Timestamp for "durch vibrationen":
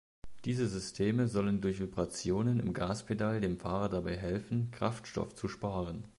1.61-2.59